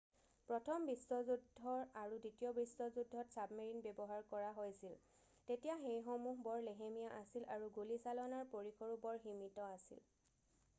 [0.51, 4.97] প্ৰথম বিশ্বযুদ্ধৰ আৰু দ্বিতীয় বিশ্বযুদ্ধত ছাবমেৰিনৰ ব্যৱহাৰ কৰা হৈছিল
[5.51, 10.07] তেতিয়া সেইসমূহ্হ বৰ লেহেমীয়া আছিল আৰু গুলীচালনাৰ পৰিসৰো বৰ সীমিত আছিল